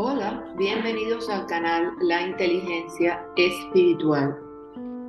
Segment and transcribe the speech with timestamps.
[0.00, 4.38] Hola, bienvenidos al canal La Inteligencia Espiritual.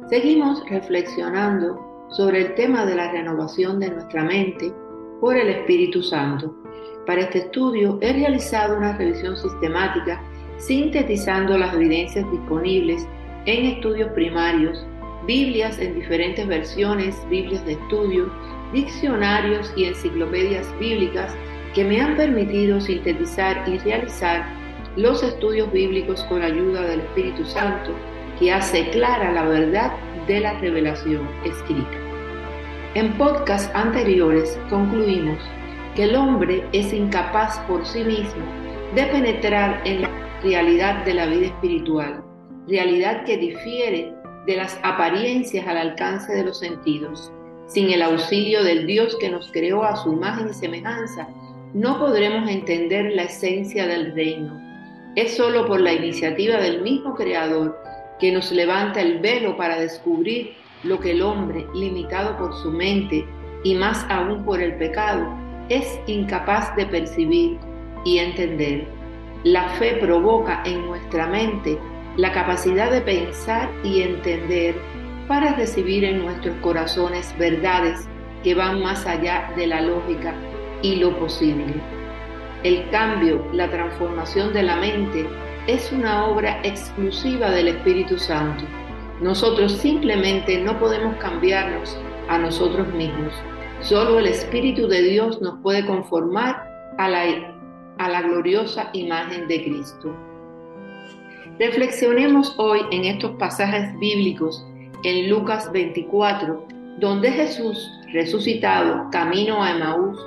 [0.10, 4.73] Seguimos reflexionando sobre el tema de la renovación de nuestra mente
[5.22, 6.55] por el Espíritu Santo.
[7.05, 10.23] Para este estudio he realizado una revisión sistemática
[10.58, 13.08] sintetizando las evidencias disponibles
[13.46, 14.84] en estudios primarios,
[15.28, 18.34] Biblias en diferentes versiones, Biblias de estudio,
[18.74, 21.32] diccionarios y enciclopedias bíblicas
[21.76, 24.59] que me han permitido sintetizar y realizar
[24.99, 27.91] los estudios bíblicos con ayuda del Espíritu Santo
[28.38, 29.94] que hace clara la verdad
[30.27, 31.98] de la revelación escrita.
[32.95, 35.40] En podcasts anteriores concluimos
[35.95, 38.43] que el hombre es incapaz por sí mismo
[38.93, 40.09] de penetrar en la
[40.43, 42.21] realidad de la vida espiritual,
[42.68, 44.13] realidad que difiere
[44.48, 47.31] de las apariencias al alcance de los sentidos.
[47.68, 51.26] Sin el auxilio del Dios que nos creó a su imagen y semejanza,
[51.74, 54.68] no podremos entender la esencia del reino.
[55.15, 57.82] Es solo por la iniciativa del mismo Creador
[58.20, 63.26] que nos levanta el velo para descubrir lo que el hombre, limitado por su mente
[63.63, 65.28] y más aún por el pecado,
[65.69, 67.57] es incapaz de percibir
[68.06, 68.88] y entender.
[69.44, 71.78] La fe provoca en nuestra mente
[72.16, 74.75] la capacidad de pensar y entender
[75.28, 78.07] para recibir en nuestros corazones verdades
[78.44, 80.34] que van más allá de la lógica
[80.81, 81.99] y lo posible.
[82.63, 85.25] El cambio, la transformación de la mente
[85.68, 88.66] es una obra exclusiva del Espíritu Santo.
[89.22, 91.97] Nosotros simplemente no podemos cambiarnos
[92.28, 93.34] a nosotros mismos.
[93.80, 96.62] Solo el Espíritu de Dios nos puede conformar
[96.97, 97.24] a la,
[97.97, 100.13] a la gloriosa imagen de Cristo.
[101.59, 104.66] Reflexionemos hoy en estos pasajes bíblicos
[105.06, 110.19] en Lucas 24, donde Jesús, resucitado, camino a Emaús,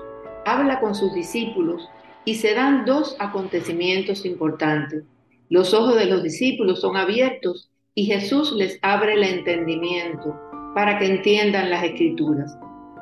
[0.47, 1.91] habla con sus discípulos
[2.25, 5.05] y se dan dos acontecimientos importantes.
[5.49, 10.39] Los ojos de los discípulos son abiertos y Jesús les abre el entendimiento
[10.75, 12.57] para que entiendan las escrituras.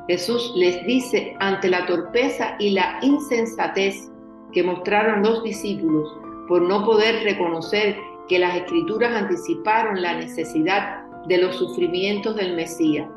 [0.07, 4.11] Jesús les dice ante la torpeza y la insensatez
[4.51, 6.09] que mostraron los discípulos
[6.47, 7.95] por no poder reconocer
[8.27, 13.07] que las escrituras anticiparon la necesidad de los sufrimientos del Mesías.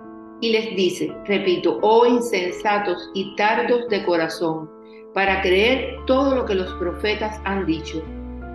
[0.40, 4.68] Y les dice, repito, oh insensatos y tardos de corazón,
[5.14, 8.02] para creer todo lo que los profetas han dicho.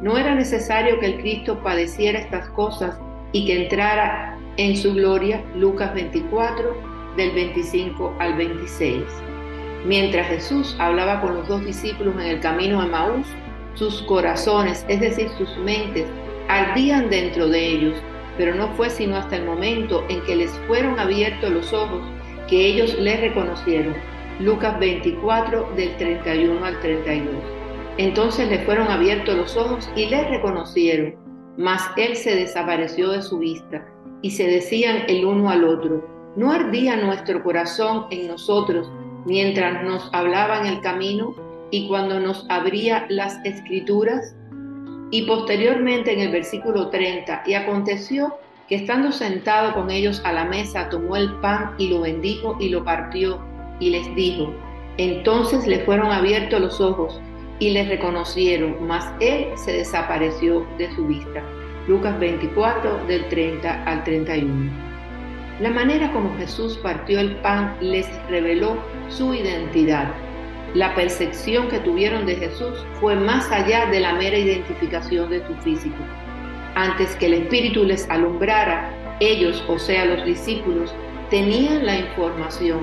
[0.04, 3.00] No era necesario que el Cristo padeciera estas cosas
[3.32, 6.76] y que entrara en su gloria, Lucas 24,
[7.16, 9.04] del 25 al 26.
[9.86, 13.28] Mientras Jesús hablaba con los dos discípulos en el camino a Maús,
[13.76, 16.06] sus corazones, es decir, sus mentes,
[16.50, 17.96] ardían dentro de ellos,
[18.38, 22.02] pero no fue sino hasta el momento en que les fueron abiertos los ojos
[22.50, 23.96] que ellos le reconocieron
[24.40, 27.36] Lucas 24 del 31 al 32.
[27.98, 31.16] Entonces le fueron abiertos los ojos y le reconocieron,
[31.58, 33.86] mas él se desapareció de su vista
[34.22, 36.08] y se decían el uno al otro,
[36.38, 38.90] ¿no ardía nuestro corazón en nosotros
[39.26, 41.36] mientras nos hablaba en el camino
[41.70, 44.34] y cuando nos abría las escrituras?
[45.12, 48.36] Y posteriormente en el versículo 30, y aconteció
[48.70, 52.70] que estando sentado con ellos a la mesa, tomó el pan y lo bendijo y
[52.70, 53.49] lo partió
[53.80, 54.54] y les dijo,
[54.98, 57.22] entonces le fueron abiertos los ojos
[57.60, 61.44] y le reconocieron, mas él se desapareció de su vista.
[61.88, 64.72] Lucas 24 del 30 al 31.
[65.60, 68.78] La manera como Jesús partió el pan les reveló
[69.10, 70.14] su identidad.
[70.74, 75.56] La percepción que tuvieron de Jesús fue más allá de la mera identificación de su
[75.56, 75.98] físico.
[76.76, 80.94] Antes que el Espíritu les alumbrara, ellos, o sea, los discípulos,
[81.30, 82.80] tenían la información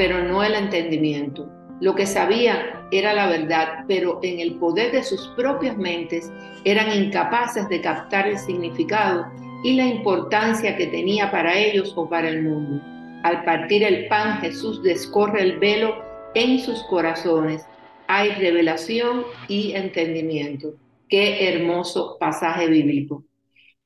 [0.00, 1.46] pero no el entendimiento.
[1.82, 6.32] Lo que sabían era la verdad, pero en el poder de sus propias mentes
[6.64, 9.26] eran incapaces de captar el significado
[9.62, 12.82] y la importancia que tenía para ellos o para el mundo.
[13.24, 16.02] Al partir el pan, Jesús descorre el velo
[16.34, 17.66] en sus corazones.
[18.08, 20.76] Hay revelación y entendimiento.
[21.10, 23.22] Qué hermoso pasaje bíblico.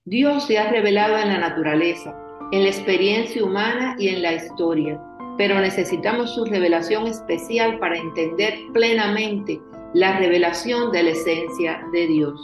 [0.05, 2.17] Dios se ha revelado en la naturaleza,
[2.53, 5.01] en la experiencia humana y en la historia
[5.37, 9.61] pero necesitamos su revelación especial para entender plenamente
[9.95, 12.41] la revelación de la esencia de Dios.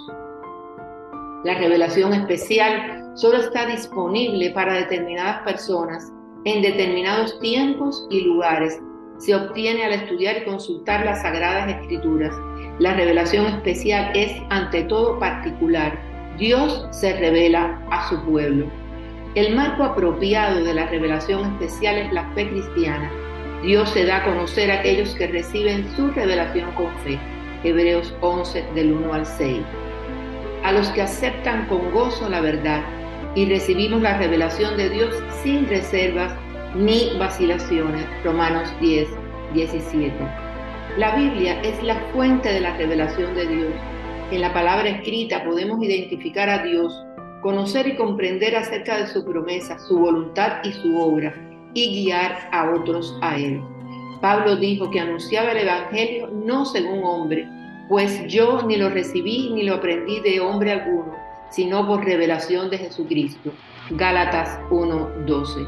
[1.44, 6.12] La revelación especial solo está disponible para determinadas personas
[6.44, 8.78] en determinados tiempos y lugares.
[9.19, 12.34] Se obtiene al estudiar y consultar las sagradas escrituras.
[12.78, 15.98] La revelación especial es ante todo particular.
[16.38, 18.66] Dios se revela a su pueblo.
[19.37, 23.09] El marco apropiado de la revelación especial es la fe cristiana.
[23.62, 27.17] Dios se da a conocer a aquellos que reciben su revelación con fe.
[27.62, 29.62] Hebreos 11 del 1 al 6.
[30.65, 32.82] a los que aceptan con gozo la verdad
[33.35, 36.35] y recibimos la revelación de Dios sin reservas
[36.75, 38.05] ni vacilaciones.
[38.25, 39.09] Romanos 10,
[39.55, 40.12] 17.
[40.99, 43.73] La Biblia es la fuente de la revelación de Dios.
[44.33, 47.05] En la palabra escrita podemos identificar a Dios,
[47.42, 51.34] conocer y comprender acerca de su promesa, su voluntad y su obra,
[51.75, 53.62] y guiar a otros a Él.
[54.20, 57.48] Pablo dijo que anunciaba el Evangelio no según hombre,
[57.88, 61.14] pues yo ni lo recibí ni lo aprendí de hombre alguno,
[61.50, 63.50] sino por revelación de Jesucristo.
[63.90, 65.66] Gálatas 1:12.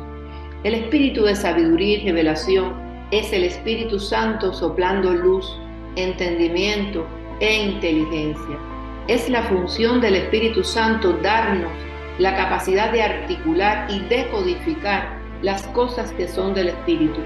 [0.65, 2.75] El espíritu de sabiduría y revelación
[3.11, 5.59] es el Espíritu Santo soplando luz,
[5.97, 7.05] entendimiento
[7.41, 8.72] e inteligencia.
[9.09, 11.73] Es la función del Espíritu Santo darnos
[12.19, 17.21] la capacidad de articular y decodificar las cosas que son del Espíritu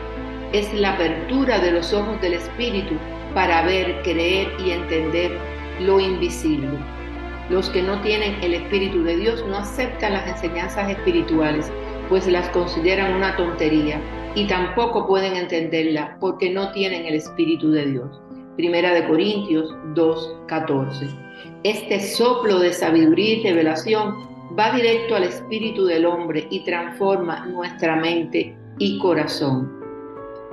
[0.53, 2.95] es la apertura de los ojos del Espíritu
[3.35, 5.37] para ver, creer y entender
[5.81, 6.79] lo invisible.
[7.51, 11.71] Los que no tienen el Espíritu de Dios no aceptan las enseñanzas espirituales,
[12.09, 14.01] pues las consideran una tontería
[14.35, 18.26] y tampoco pueden entenderla porque no tienen el Espíritu de Dios.
[18.57, 21.09] Primera de Corintios 2:14.
[21.63, 24.17] Este soplo de sabiduría y revelación
[24.59, 29.79] va directo al espíritu del hombre y transforma nuestra mente y corazón.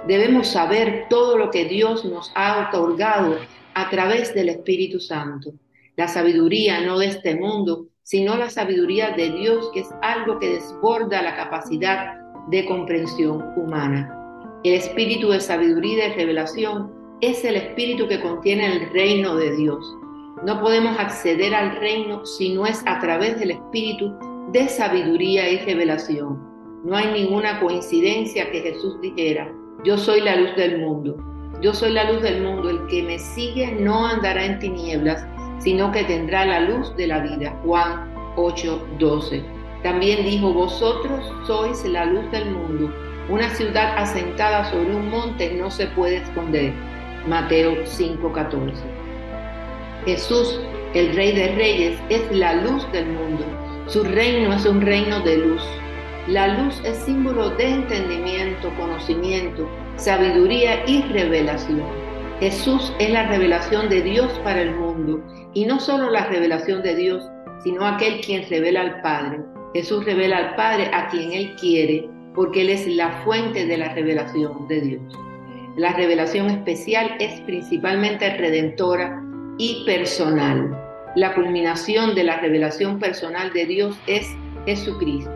[0.05, 3.37] Debemos saber todo lo que Dios nos ha otorgado
[3.73, 5.53] a través del Espíritu Santo.
[5.95, 10.49] La sabiduría no de este mundo, sino la sabiduría de Dios, que es algo que
[10.49, 12.15] desborda la capacidad
[12.49, 14.59] de comprensión humana.
[14.65, 19.55] El espíritu de sabiduría y de revelación es el espíritu que contiene el reino de
[19.55, 19.95] Dios.
[20.43, 24.13] No podemos acceder al reino si no es a través del espíritu
[24.51, 26.37] de sabiduría y revelación.
[26.83, 29.49] No hay ninguna coincidencia que Jesús dijera,
[29.85, 31.17] yo soy la luz del mundo.
[31.61, 32.69] Yo soy la luz del mundo.
[32.69, 35.25] El que me sigue no andará en tinieblas,
[35.59, 37.57] sino que tendrá la luz de la vida.
[37.63, 39.43] Juan 8:12.
[39.81, 42.93] También dijo, vosotros sois la luz del mundo.
[43.29, 46.73] Una ciudad asentada sobre un monte no se puede esconder.
[47.27, 48.73] Mateo 5:14.
[50.05, 50.59] Jesús,
[50.93, 53.45] el Rey de Reyes, es la luz del mundo.
[53.87, 55.63] Su reino es un reino de luz.
[56.27, 61.83] La luz es símbolo de entendimiento, conocimiento, sabiduría y revelación.
[62.39, 65.21] Jesús es la revelación de Dios para el mundo
[65.53, 67.23] y no solo la revelación de Dios,
[67.63, 69.39] sino aquel quien revela al Padre.
[69.73, 73.93] Jesús revela al Padre a quien Él quiere porque Él es la fuente de la
[73.93, 75.01] revelación de Dios.
[75.75, 79.23] La revelación especial es principalmente redentora
[79.57, 80.69] y personal.
[81.15, 84.27] La culminación de la revelación personal de Dios es
[84.67, 85.33] Jesucristo.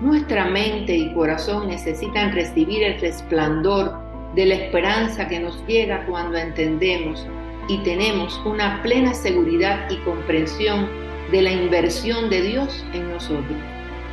[0.00, 3.96] Nuestra mente y corazón necesitan recibir el resplandor
[4.34, 7.24] de la esperanza que nos llega cuando entendemos
[7.68, 10.88] y tenemos una plena seguridad y comprensión
[11.30, 13.56] de la inversión de Dios en nosotros.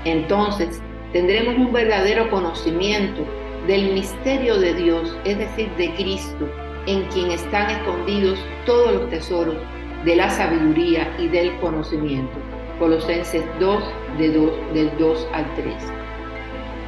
[0.04, 0.84] Entonces
[1.14, 3.26] tendremos un verdadero conocimiento
[3.68, 6.48] del misterio de Dios, es decir, de Cristo,
[6.86, 9.56] en quien están escondidos todos los tesoros
[10.04, 12.34] de la sabiduría y del conocimiento.
[12.78, 13.84] Colosenses 2,
[14.20, 15.74] de 2 del 2 al 3.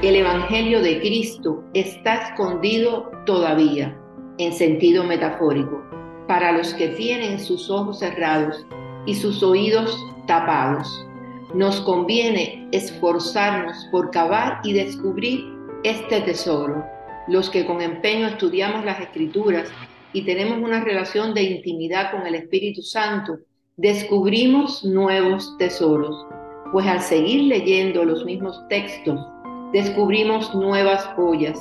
[0.03, 3.97] El Evangelio de Cristo está escondido todavía,
[4.37, 5.83] en sentido metafórico,
[6.27, 8.67] para los que tienen sus ojos cerrados
[9.07, 11.07] y sus oídos tapados.
[11.55, 16.85] Nos conviene esforzarnos por cavar y descubrir este tesoro.
[17.27, 19.69] Los que con empeño estudiamos las escrituras
[20.13, 23.37] y tenemos una relación de intimidad con el Espíritu Santo,
[23.75, 26.25] descubrimos nuevos tesoros,
[26.71, 29.19] pues al seguir leyendo los mismos textos,
[29.73, 31.59] descubrimos nuevas joyas.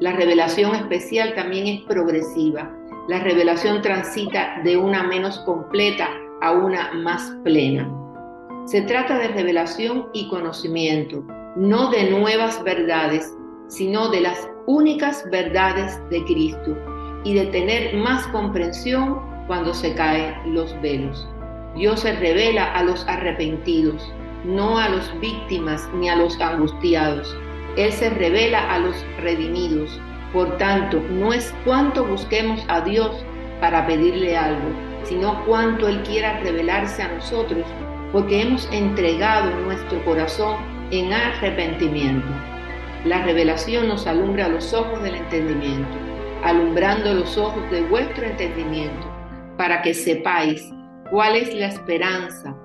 [0.00, 2.70] La revelación especial también es progresiva.
[3.08, 6.10] La revelación transita de una menos completa
[6.42, 7.90] a una más plena.
[8.66, 11.24] Se trata de revelación y conocimiento,
[11.56, 13.32] no de nuevas verdades,
[13.68, 16.76] sino de las únicas verdades de Cristo
[17.24, 21.28] y de tener más comprensión cuando se caen los velos.
[21.74, 24.12] Dios se revela a los arrepentidos,
[24.44, 27.36] no a los víctimas ni a los angustiados.
[27.76, 30.00] Él se revela a los redimidos.
[30.32, 33.10] Por tanto, no es cuánto busquemos a Dios
[33.60, 34.68] para pedirle algo,
[35.04, 37.64] sino cuánto Él quiera revelarse a nosotros,
[38.12, 40.56] porque hemos entregado nuestro corazón
[40.90, 42.55] en arrepentimiento.
[43.06, 45.96] La revelación nos alumbra los ojos del entendimiento,
[46.42, 49.06] alumbrando los ojos de vuestro entendimiento,
[49.56, 50.68] para que sepáis
[51.12, 52.56] cuál es la esperanza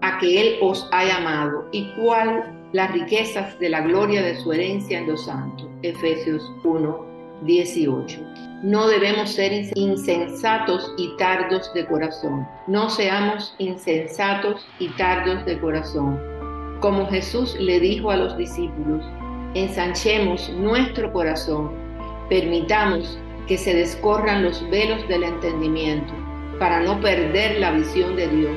[0.00, 4.52] a que Él os ha llamado y cuál las riquezas de la gloria de su
[4.52, 5.68] herencia en los santos.
[5.82, 7.06] Efesios 1,
[7.42, 8.20] 18.
[8.62, 12.46] No debemos ser insensatos y tardos de corazón.
[12.68, 16.20] No seamos insensatos y tardos de corazón.
[16.78, 19.04] Como Jesús le dijo a los discípulos,
[19.54, 21.70] ensanchemos nuestro corazón,
[22.28, 26.12] permitamos que se descorran los velos del entendimiento
[26.58, 28.56] para no perder la visión de Dios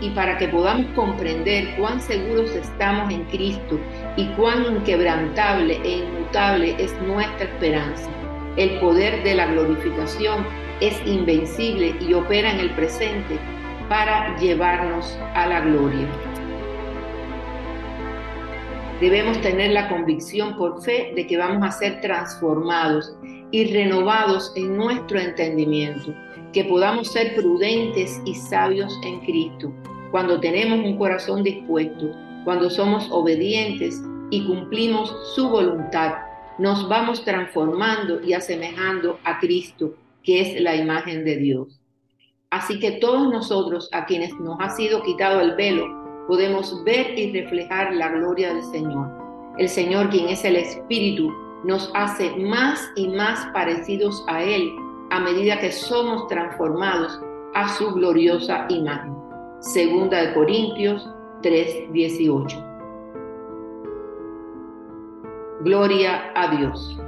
[0.00, 3.78] y para que podamos comprender cuán seguros estamos en Cristo
[4.16, 8.10] y cuán inquebrantable e inmutable es nuestra esperanza.
[8.56, 10.46] El poder de la glorificación
[10.80, 13.38] es invencible y opera en el presente
[13.88, 16.06] para llevarnos a la gloria.
[19.00, 23.14] Debemos tener la convicción por fe de que vamos a ser transformados
[23.50, 26.14] y renovados en nuestro entendimiento
[26.54, 29.70] que podamos ser prudentes y sabios en Cristo,
[30.10, 32.10] cuando tenemos un corazón dispuesto,
[32.44, 34.00] cuando somos obedientes
[34.30, 36.14] y cumplimos su voluntad,
[36.58, 41.78] nos vamos transformando y asemejando a Cristo, que es la imagen de Dios.
[42.48, 47.32] Así que todos nosotros, a quienes nos ha sido quitado el velo, podemos ver y
[47.32, 49.08] reflejar la gloria del Señor.
[49.58, 51.32] El Señor, quien es el Espíritu,
[51.64, 54.70] nos hace más y más parecidos a Él
[55.10, 57.20] a medida que somos transformados
[57.54, 59.14] a su gloriosa imagen.
[59.60, 61.08] Segunda de Corintios
[61.42, 62.62] 3:18.
[65.60, 67.00] Gloria a Dios.